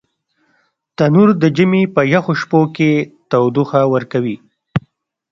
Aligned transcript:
تنور 0.97 1.29
د 1.41 1.43
ژمي 1.55 1.83
په 1.95 2.01
یخو 2.13 2.33
شپو 2.41 2.61
کې 2.75 2.91
تودوخه 3.29 3.81
ورکوي 3.93 4.37